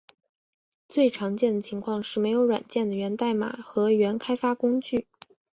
[0.89, 5.05] 最常见的情况是没有软件的源代码和原开发工具。